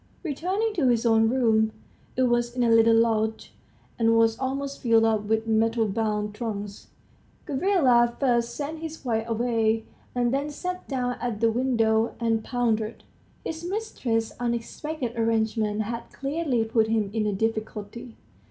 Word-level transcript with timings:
Returning 0.23 0.73
to 0.73 0.87
his 0.87 1.05
own 1.05 1.29
room 1.29 1.73
(it 2.17 2.23
was 2.23 2.55
in 2.55 2.63
a 2.63 2.71
little 2.71 2.95
lodge, 2.95 3.53
and 3.99 4.17
was 4.17 4.35
almost 4.39 4.81
filled 4.81 5.05
up 5.05 5.25
with 5.25 5.45
metal 5.45 5.87
bound 5.87 6.33
trunks), 6.33 6.87
Gavrila 7.45 8.15
first 8.19 8.55
sent 8.55 8.79
his 8.79 9.05
wife 9.05 9.29
away, 9.29 9.85
and 10.15 10.33
then 10.33 10.49
sat 10.49 10.87
down 10.87 11.17
at 11.21 11.39
the 11.39 11.51
window 11.51 12.15
and 12.19 12.43
pondered. 12.43 13.03
His 13.45 13.63
mistress's 13.63 14.35
unexpected 14.39 15.15
arrangement 15.15 15.83
had 15.83 16.11
clearly 16.11 16.63
put 16.63 16.87
him 16.87 17.11
in 17.13 17.27
a 17.27 17.33
difficulty. 17.33 18.17